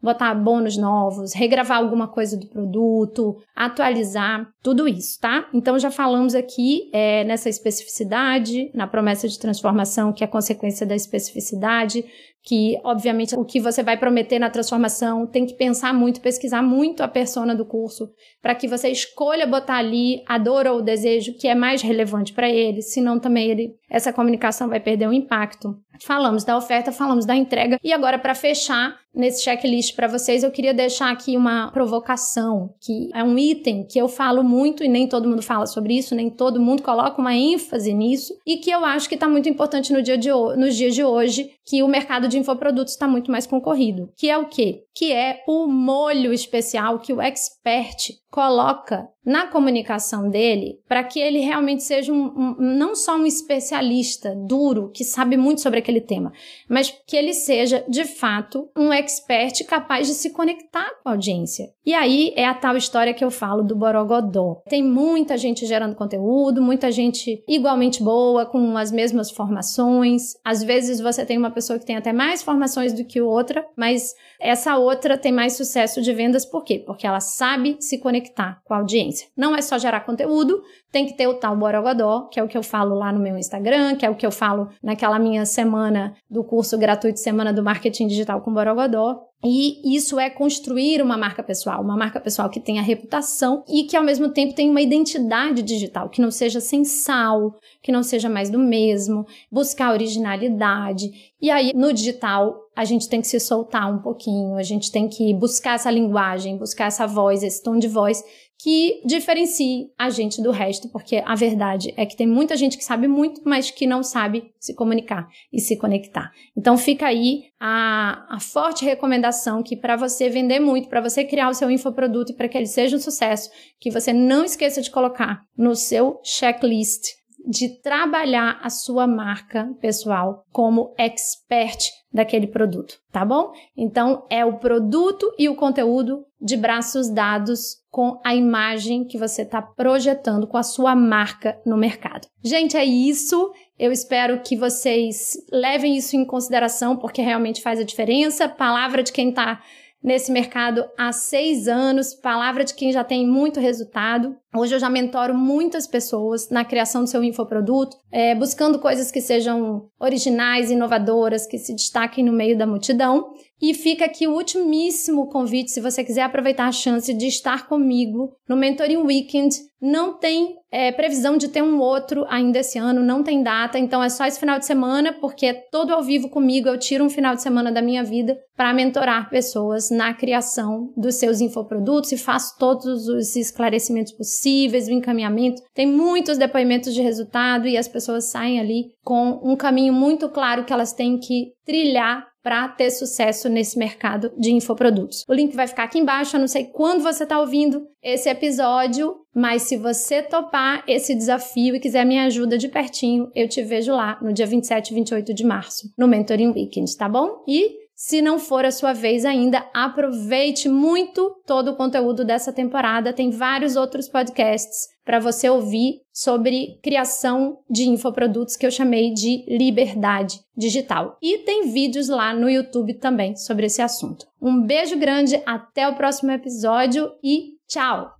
botar 0.00 0.34
bônus 0.34 0.76
novos, 0.76 1.34
regravar 1.34 1.78
alguma 1.78 2.08
coisa 2.08 2.38
do 2.38 2.46
produto, 2.46 3.36
atualizar, 3.54 4.46
tudo 4.62 4.88
isso, 4.88 5.18
tá? 5.20 5.48
Então 5.52 5.78
já 5.78 5.90
falamos 5.90 6.34
aqui 6.34 6.90
é, 6.92 7.24
nessa 7.24 7.48
especificidade, 7.48 8.70
na 8.74 8.86
promessa 8.86 9.28
de 9.28 9.38
transformação, 9.38 10.12
que 10.12 10.24
é 10.24 10.26
consequência 10.26 10.86
da 10.86 10.94
especificidade, 10.94 12.04
que 12.46 12.78
obviamente 12.84 13.34
o 13.34 13.44
que 13.44 13.58
você 13.58 13.82
vai 13.82 13.96
prometer 13.98 14.38
na 14.38 14.48
transformação 14.48 15.26
tem 15.26 15.44
que 15.44 15.54
pensar 15.54 15.92
muito, 15.92 16.20
pesquisar 16.20 16.62
muito 16.62 17.02
a 17.02 17.08
persona 17.08 17.56
do 17.56 17.64
curso, 17.64 18.08
para 18.40 18.54
que 18.54 18.68
você 18.68 18.88
escolha 18.88 19.44
botar 19.48 19.78
ali 19.78 20.22
a 20.28 20.38
dor 20.38 20.64
ou 20.68 20.78
o 20.78 20.82
desejo 20.82 21.34
que 21.36 21.48
é 21.48 21.56
mais 21.56 21.82
relevante 21.82 22.32
para 22.32 22.48
ele, 22.48 22.82
senão 22.82 23.18
também 23.18 23.50
ele 23.50 23.74
essa 23.90 24.12
comunicação 24.12 24.68
vai 24.68 24.80
perder 24.80 25.08
o 25.08 25.12
impacto. 25.12 25.76
Falamos 26.04 26.44
da 26.44 26.56
oferta, 26.56 26.92
falamos 26.92 27.24
da 27.24 27.34
entrega 27.34 27.78
e 27.82 27.92
agora 27.92 28.18
para 28.18 28.34
fechar 28.34 28.96
nesse 29.14 29.42
checklist 29.42 29.96
para 29.96 30.06
vocês, 30.06 30.42
eu 30.42 30.50
queria 30.50 30.74
deixar 30.74 31.10
aqui 31.10 31.36
uma 31.36 31.70
provocação, 31.70 32.74
que 32.82 33.08
é 33.14 33.24
um 33.24 33.38
item 33.38 33.86
que 33.86 33.98
eu 33.98 34.08
falo 34.08 34.44
muito 34.44 34.84
e 34.84 34.88
nem 34.88 35.08
todo 35.08 35.28
mundo 35.28 35.40
fala 35.40 35.66
sobre 35.66 35.96
isso, 35.96 36.14
nem 36.14 36.28
todo 36.28 36.60
mundo 36.60 36.82
coloca 36.82 37.18
uma 37.18 37.34
ênfase 37.34 37.94
nisso 37.94 38.34
e 38.46 38.58
que 38.58 38.70
eu 38.70 38.84
acho 38.84 39.08
que 39.08 39.14
está 39.14 39.26
muito 39.26 39.48
importante 39.48 39.92
no 39.92 40.02
dia 40.02 40.18
de 40.18 40.28
nos 40.30 40.76
dias 40.76 40.94
de 40.94 41.02
hoje, 41.02 41.50
que 41.64 41.82
o 41.82 41.88
mercado 41.88 42.28
de 42.28 42.35
infoprodutos 42.36 42.92
está 42.92 43.08
muito 43.08 43.30
mais 43.30 43.46
concorrido. 43.46 44.10
Que 44.16 44.30
é 44.30 44.38
o 44.38 44.46
quê? 44.46 44.84
Que 44.94 45.12
é 45.12 45.42
o 45.48 45.66
molho 45.66 46.32
especial 46.32 46.98
que 46.98 47.12
o 47.12 47.20
expert 47.20 48.14
coloca 48.30 49.08
na 49.24 49.46
comunicação 49.48 50.28
dele 50.28 50.78
para 50.86 51.02
que 51.02 51.18
ele 51.18 51.40
realmente 51.40 51.82
seja 51.82 52.12
um, 52.12 52.26
um, 52.26 52.56
não 52.58 52.94
só 52.94 53.16
um 53.16 53.26
especialista 53.26 54.34
duro 54.46 54.90
que 54.94 55.04
sabe 55.04 55.36
muito 55.36 55.60
sobre 55.60 55.80
aquele 55.80 56.00
tema, 56.00 56.32
mas 56.68 56.94
que 57.06 57.16
ele 57.16 57.32
seja 57.32 57.84
de 57.88 58.04
fato 58.04 58.68
um 58.76 58.92
expert 58.92 59.64
capaz 59.64 60.06
de 60.06 60.14
se 60.14 60.30
conectar 60.30 60.88
com 61.02 61.08
a 61.08 61.12
audiência. 61.12 61.70
E 61.84 61.94
aí 61.94 62.32
é 62.36 62.44
a 62.44 62.54
tal 62.54 62.76
história 62.76 63.14
que 63.14 63.24
eu 63.24 63.30
falo 63.30 63.62
do 63.62 63.74
Borogodó. 63.74 64.62
Tem 64.68 64.82
muita 64.82 65.36
gente 65.36 65.66
gerando 65.66 65.96
conteúdo, 65.96 66.62
muita 66.62 66.92
gente 66.92 67.42
igualmente 67.48 68.02
boa, 68.02 68.44
com 68.44 68.76
as 68.76 68.92
mesmas 68.92 69.30
formações. 69.30 70.34
Às 70.44 70.62
vezes 70.62 71.00
você 71.00 71.24
tem 71.24 71.38
uma 71.38 71.50
pessoa 71.50 71.78
que 71.78 71.86
tem 71.86 71.96
até 71.96 72.12
mais 72.12 72.25
formações 72.42 72.92
do 72.92 73.04
que 73.04 73.20
outra, 73.20 73.66
mas 73.76 74.14
essa 74.40 74.76
outra 74.76 75.16
tem 75.16 75.32
mais 75.32 75.56
sucesso 75.56 76.00
de 76.02 76.12
vendas 76.12 76.44
por 76.44 76.64
quê? 76.64 76.82
Porque 76.84 77.06
ela 77.06 77.20
sabe 77.20 77.76
se 77.80 77.98
conectar 77.98 78.60
com 78.64 78.74
a 78.74 78.78
audiência. 78.78 79.28
Não 79.36 79.54
é 79.54 79.62
só 79.62 79.78
gerar 79.78 80.00
conteúdo, 80.00 80.62
tem 80.90 81.06
que 81.06 81.14
ter 81.14 81.26
o 81.26 81.34
tal 81.34 81.56
Borogodó, 81.56 82.28
que 82.30 82.40
é 82.40 82.42
o 82.42 82.48
que 82.48 82.56
eu 82.56 82.62
falo 82.62 82.94
lá 82.94 83.12
no 83.12 83.20
meu 83.20 83.36
Instagram, 83.36 83.96
que 83.96 84.06
é 84.06 84.10
o 84.10 84.14
que 84.14 84.26
eu 84.26 84.30
falo 84.30 84.68
naquela 84.82 85.18
minha 85.18 85.44
semana 85.44 86.14
do 86.30 86.42
curso 86.42 86.78
gratuito 86.78 87.20
Semana 87.20 87.52
do 87.52 87.62
Marketing 87.62 88.06
Digital 88.06 88.40
com 88.40 88.52
Borogodó. 88.52 89.22
E 89.44 89.96
isso 89.96 90.18
é 90.18 90.30
construir 90.30 91.02
uma 91.02 91.16
marca 91.16 91.42
pessoal, 91.42 91.82
uma 91.82 91.96
marca 91.96 92.18
pessoal 92.18 92.48
que 92.48 92.58
tenha 92.58 92.82
reputação 92.82 93.62
e 93.68 93.84
que 93.84 93.96
ao 93.96 94.02
mesmo 94.02 94.30
tempo 94.30 94.54
tenha 94.54 94.70
uma 94.70 94.80
identidade 94.80 95.62
digital, 95.62 96.08
que 96.08 96.22
não 96.22 96.30
seja 96.30 96.60
sem 96.60 96.84
sal, 96.84 97.54
que 97.82 97.92
não 97.92 98.02
seja 98.02 98.28
mais 98.28 98.50
do 98.50 98.58
mesmo, 98.58 99.26
buscar 99.52 99.92
originalidade. 99.92 101.34
E 101.40 101.50
aí 101.50 101.72
no 101.74 101.92
digital 101.92 102.56
a 102.74 102.84
gente 102.84 103.08
tem 103.08 103.20
que 103.20 103.28
se 103.28 103.38
soltar 103.38 103.92
um 103.92 103.98
pouquinho, 103.98 104.56
a 104.56 104.62
gente 104.62 104.90
tem 104.90 105.08
que 105.08 105.32
buscar 105.34 105.74
essa 105.74 105.90
linguagem, 105.90 106.56
buscar 106.56 106.86
essa 106.86 107.06
voz, 107.06 107.42
esse 107.42 107.62
tom 107.62 107.78
de 107.78 107.88
voz 107.88 108.24
que 108.58 109.02
diferencie 109.04 109.90
a 109.98 110.08
gente 110.08 110.42
do 110.42 110.50
resto, 110.50 110.88
porque 110.88 111.22
a 111.24 111.34
verdade 111.34 111.92
é 111.96 112.06
que 112.06 112.16
tem 112.16 112.26
muita 112.26 112.56
gente 112.56 112.76
que 112.76 112.84
sabe 112.84 113.06
muito, 113.06 113.42
mas 113.44 113.70
que 113.70 113.86
não 113.86 114.02
sabe 114.02 114.50
se 114.58 114.74
comunicar 114.74 115.28
e 115.52 115.60
se 115.60 115.76
conectar. 115.76 116.30
Então 116.56 116.78
fica 116.78 117.06
aí 117.06 117.44
a, 117.60 118.26
a 118.36 118.40
forte 118.40 118.84
recomendação 118.84 119.62
que 119.62 119.76
para 119.76 119.96
você 119.96 120.28
vender 120.28 120.58
muito, 120.58 120.88
para 120.88 121.00
você 121.00 121.24
criar 121.24 121.50
o 121.50 121.54
seu 121.54 121.70
infoproduto 121.70 122.32
e 122.32 122.34
para 122.34 122.48
que 122.48 122.56
ele 122.56 122.66
seja 122.66 122.96
um 122.96 123.00
sucesso, 123.00 123.50
que 123.78 123.90
você 123.90 124.12
não 124.12 124.44
esqueça 124.44 124.80
de 124.80 124.90
colocar 124.90 125.42
no 125.56 125.74
seu 125.74 126.18
checklist 126.24 127.16
de 127.48 127.80
trabalhar 127.80 128.58
a 128.60 128.68
sua 128.68 129.06
marca 129.06 129.72
pessoal 129.80 130.44
como 130.50 130.92
expert 130.98 131.78
daquele 132.16 132.46
produto, 132.46 132.98
tá 133.12 133.24
bom? 133.24 133.52
Então 133.76 134.24
é 134.30 134.44
o 134.44 134.54
produto 134.54 135.30
e 135.38 135.48
o 135.48 135.54
conteúdo 135.54 136.24
de 136.40 136.56
braços 136.56 137.10
dados 137.10 137.76
com 137.90 138.18
a 138.24 138.34
imagem 138.34 139.04
que 139.04 139.18
você 139.18 139.42
está 139.42 139.60
projetando 139.60 140.46
com 140.46 140.56
a 140.56 140.62
sua 140.62 140.96
marca 140.96 141.60
no 141.64 141.76
mercado. 141.76 142.26
Gente, 142.42 142.76
é 142.76 142.84
isso. 142.84 143.52
Eu 143.78 143.92
espero 143.92 144.40
que 144.40 144.56
vocês 144.56 145.32
levem 145.52 145.96
isso 145.96 146.16
em 146.16 146.24
consideração 146.24 146.96
porque 146.96 147.20
realmente 147.20 147.60
faz 147.60 147.78
a 147.78 147.84
diferença. 147.84 148.48
Palavra 148.48 149.02
de 149.02 149.12
quem 149.12 149.28
está 149.28 149.62
nesse 150.02 150.30
mercado 150.30 150.84
há 150.96 151.12
seis 151.12 151.68
anos, 151.68 152.14
palavra 152.14 152.64
de 152.64 152.74
quem 152.74 152.92
já 152.92 153.02
tem 153.02 153.26
muito 153.26 153.60
resultado. 153.60 154.36
Hoje 154.58 154.74
eu 154.74 154.78
já 154.78 154.88
mentoro 154.88 155.34
muitas 155.34 155.86
pessoas 155.86 156.48
na 156.48 156.64
criação 156.64 157.04
do 157.04 157.10
seu 157.10 157.22
infoproduto, 157.22 157.96
é, 158.10 158.34
buscando 158.34 158.78
coisas 158.78 159.10
que 159.10 159.20
sejam 159.20 159.88
originais, 160.00 160.70
inovadoras, 160.70 161.46
que 161.46 161.58
se 161.58 161.74
destaquem 161.74 162.24
no 162.24 162.32
meio 162.32 162.56
da 162.56 162.66
multidão. 162.66 163.30
E 163.60 163.72
fica 163.72 164.04
aqui 164.04 164.26
o 164.26 164.34
ultimíssimo 164.34 165.28
convite, 165.28 165.70
se 165.70 165.80
você 165.80 166.04
quiser 166.04 166.22
aproveitar 166.22 166.66
a 166.66 166.72
chance 166.72 167.12
de 167.14 167.26
estar 167.26 167.66
comigo 167.66 168.32
no 168.46 168.54
Mentoring 168.54 168.98
Weekend. 168.98 169.56
Não 169.80 170.18
tem 170.18 170.56
é, 170.70 170.90
previsão 170.90 171.36
de 171.36 171.48
ter 171.48 171.62
um 171.62 171.78
outro 171.78 172.26
ainda 172.28 172.58
esse 172.58 172.78
ano, 172.78 173.02
não 173.02 173.22
tem 173.22 173.42
data, 173.42 173.78
então 173.78 174.02
é 174.02 174.08
só 174.08 174.26
esse 174.26 174.40
final 174.40 174.58
de 174.58 174.66
semana, 174.66 175.12
porque 175.12 175.46
é 175.46 175.54
todo 175.54 175.92
ao 175.92 176.02
vivo 176.02 176.28
comigo. 176.28 176.68
Eu 176.68 176.78
tiro 176.78 177.04
um 177.04 177.10
final 177.10 177.34
de 177.34 177.42
semana 177.42 177.70
da 177.72 177.80
minha 177.80 178.02
vida 178.02 178.36
para 178.56 178.74
mentorar 178.74 179.30
pessoas 179.30 179.90
na 179.90 180.12
criação 180.12 180.92
dos 180.96 181.14
seus 181.16 181.40
infoprodutos 181.40 182.12
e 182.12 182.18
faço 182.18 182.58
todos 182.58 183.08
os 183.08 183.36
esclarecimentos 183.36 184.12
possíveis, 184.46 184.86
o 184.86 184.92
encaminhamento. 184.92 185.62
Tem 185.74 185.86
muitos 185.86 186.38
depoimentos 186.38 186.94
de 186.94 187.02
resultado 187.02 187.66
e 187.66 187.76
as 187.76 187.88
pessoas 187.88 188.30
saem 188.30 188.60
ali 188.60 188.92
com 189.04 189.40
um 189.42 189.56
caminho 189.56 189.92
muito 189.92 190.28
claro 190.28 190.64
que 190.64 190.72
elas 190.72 190.92
têm 190.92 191.18
que 191.18 191.52
trilhar 191.64 192.24
para 192.42 192.68
ter 192.68 192.92
sucesso 192.92 193.48
nesse 193.48 193.76
mercado 193.76 194.32
de 194.38 194.52
infoprodutos. 194.52 195.24
O 195.28 195.34
link 195.34 195.56
vai 195.56 195.66
ficar 195.66 195.82
aqui 195.82 195.98
embaixo, 195.98 196.36
eu 196.36 196.40
não 196.40 196.46
sei 196.46 196.66
quando 196.66 197.02
você 197.02 197.24
está 197.24 197.40
ouvindo 197.40 197.82
esse 198.00 198.28
episódio, 198.28 199.16
mas 199.34 199.62
se 199.62 199.76
você 199.76 200.22
topar 200.22 200.84
esse 200.86 201.12
desafio 201.12 201.74
e 201.74 201.80
quiser 201.80 202.06
minha 202.06 202.24
ajuda 202.26 202.56
de 202.56 202.68
pertinho, 202.68 203.28
eu 203.34 203.48
te 203.48 203.62
vejo 203.62 203.92
lá 203.92 204.16
no 204.22 204.32
dia 204.32 204.46
27 204.46 204.90
e 204.90 204.94
28 204.94 205.34
de 205.34 205.44
março, 205.44 205.88
no 205.98 206.06
Mentoring 206.06 206.52
Weekend, 206.52 206.96
tá 206.96 207.08
bom? 207.08 207.42
E 207.48 207.85
se 207.96 208.20
não 208.20 208.38
for 208.38 208.66
a 208.66 208.70
sua 208.70 208.92
vez 208.92 209.24
ainda, 209.24 209.66
aproveite 209.72 210.68
muito 210.68 211.34
todo 211.46 211.70
o 211.70 211.76
conteúdo 211.76 212.26
dessa 212.26 212.52
temporada. 212.52 213.10
Tem 213.10 213.30
vários 213.30 213.74
outros 213.74 214.06
podcasts 214.06 214.88
para 215.02 215.18
você 215.18 215.48
ouvir 215.48 216.02
sobre 216.12 216.78
criação 216.82 217.58
de 217.70 217.88
infoprodutos 217.88 218.54
que 218.54 218.66
eu 218.66 218.70
chamei 218.70 219.14
de 219.14 219.46
liberdade 219.48 220.40
digital. 220.54 221.16
E 221.22 221.38
tem 221.38 221.72
vídeos 221.72 222.08
lá 222.08 222.34
no 222.34 222.50
YouTube 222.50 222.92
também 222.94 223.34
sobre 223.34 223.64
esse 223.64 223.80
assunto. 223.80 224.26
Um 224.42 224.60
beijo 224.60 224.98
grande, 224.98 225.40
até 225.46 225.88
o 225.88 225.96
próximo 225.96 226.32
episódio 226.32 227.10
e 227.24 227.54
tchau! 227.66 228.12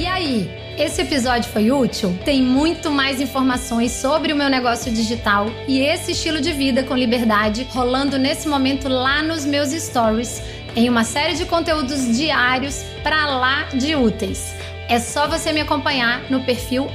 E 0.00 0.06
aí, 0.06 0.69
esse 0.80 1.02
episódio 1.02 1.50
foi 1.50 1.70
útil? 1.70 2.18
Tem 2.24 2.42
muito 2.42 2.90
mais 2.90 3.20
informações 3.20 3.92
sobre 3.92 4.32
o 4.32 4.36
meu 4.36 4.48
negócio 4.48 4.90
digital 4.90 5.46
e 5.68 5.80
esse 5.80 6.12
estilo 6.12 6.40
de 6.40 6.52
vida 6.52 6.82
com 6.82 6.96
liberdade 6.96 7.66
rolando 7.70 8.18
nesse 8.18 8.48
momento 8.48 8.88
lá 8.88 9.22
nos 9.22 9.44
meus 9.44 9.70
stories, 9.70 10.42
em 10.74 10.88
uma 10.88 11.04
série 11.04 11.34
de 11.34 11.44
conteúdos 11.44 12.16
diários 12.16 12.82
para 13.02 13.26
lá 13.26 13.68
de 13.74 13.94
úteis. 13.94 14.54
É 14.88 14.98
só 14.98 15.28
você 15.28 15.52
me 15.52 15.60
acompanhar 15.60 16.22
no 16.30 16.40
perfil 16.40 16.90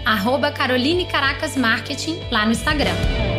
Caroline 0.56 1.06
Caracas 1.06 1.56
Marketing 1.56 2.20
lá 2.32 2.44
no 2.46 2.54
Instagram. 2.54 3.35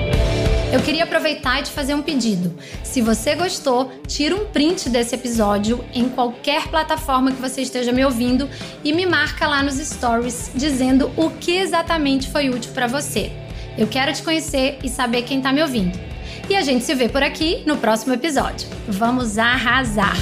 Eu 0.76 0.83
queria 0.83 1.04
aproveitar 1.04 1.59
e 1.59 1.62
te 1.62 1.71
fazer 1.71 1.95
um 1.95 2.02
pedido. 2.02 2.54
Se 2.85 3.00
você 3.00 3.35
gostou, 3.35 3.90
tira 4.06 4.37
um 4.37 4.45
print 4.45 4.90
desse 4.90 5.14
episódio 5.14 5.83
em 5.95 6.06
qualquer 6.06 6.68
plataforma 6.68 7.33
que 7.33 7.40
você 7.40 7.62
esteja 7.62 7.92
me 7.92 8.04
ouvindo 8.04 8.47
e 8.85 8.92
me 8.92 9.06
marca 9.06 9.49
lá 9.49 9.62
nos 9.62 9.76
stories 9.76 10.50
dizendo 10.54 11.11
o 11.16 11.30
que 11.30 11.56
exatamente 11.56 12.28
foi 12.28 12.50
útil 12.50 12.73
para 12.75 12.87
você. 12.87 13.33
Eu 13.78 13.87
quero 13.87 14.12
te 14.12 14.23
conhecer 14.23 14.78
e 14.85 14.90
saber 14.90 15.23
quem 15.23 15.38
está 15.38 15.50
me 15.50 15.62
ouvindo. 15.62 15.99
E 16.47 16.54
a 16.54 16.61
gente 16.61 16.85
se 16.85 16.95
vê 16.95 17.09
por 17.09 17.23
aqui 17.23 17.62
no 17.64 17.78
próximo 17.78 18.12
episódio. 18.12 18.68
Vamos 18.87 19.38
arrasar! 19.38 20.14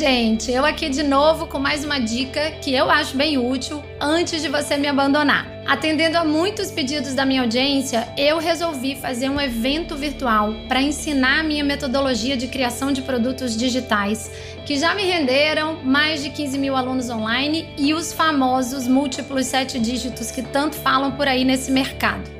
gente! 0.00 0.50
Eu 0.50 0.64
aqui 0.64 0.88
de 0.88 1.02
novo 1.02 1.46
com 1.46 1.58
mais 1.58 1.84
uma 1.84 2.00
dica 2.00 2.52
que 2.62 2.74
eu 2.74 2.90
acho 2.90 3.14
bem 3.14 3.36
útil 3.36 3.82
antes 4.00 4.40
de 4.40 4.48
você 4.48 4.78
me 4.78 4.88
abandonar. 4.88 5.59
Atendendo 5.70 6.18
a 6.18 6.24
muitos 6.24 6.72
pedidos 6.72 7.14
da 7.14 7.24
minha 7.24 7.42
audiência, 7.42 8.12
eu 8.18 8.38
resolvi 8.38 8.96
fazer 8.96 9.28
um 9.28 9.40
evento 9.40 9.96
virtual 9.96 10.52
para 10.66 10.82
ensinar 10.82 11.38
a 11.38 11.42
minha 11.44 11.62
metodologia 11.62 12.36
de 12.36 12.48
criação 12.48 12.90
de 12.90 13.02
produtos 13.02 13.56
digitais, 13.56 14.28
que 14.66 14.76
já 14.76 14.96
me 14.96 15.04
renderam 15.04 15.76
mais 15.84 16.24
de 16.24 16.30
15 16.30 16.58
mil 16.58 16.74
alunos 16.74 17.08
online 17.08 17.72
e 17.78 17.94
os 17.94 18.12
famosos 18.12 18.88
múltiplos 18.88 19.46
sete 19.46 19.78
dígitos 19.78 20.32
que 20.32 20.42
tanto 20.42 20.74
falam 20.74 21.12
por 21.12 21.28
aí 21.28 21.44
nesse 21.44 21.70
mercado. 21.70 22.39